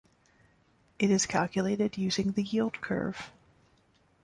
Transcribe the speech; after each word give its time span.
It 0.97 1.11
is 1.11 1.27
calculated 1.27 1.95
using 1.95 2.31
the 2.31 2.41
yield 2.41 2.81
curve. 2.81 3.29